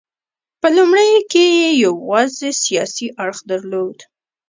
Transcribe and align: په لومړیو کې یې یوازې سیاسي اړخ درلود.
په 0.61 0.67
لومړیو 0.77 1.19
کې 1.31 1.43
یې 1.59 1.69
یوازې 1.85 2.49
سیاسي 2.63 3.07
اړخ 3.25 3.39
درلود. 3.51 3.97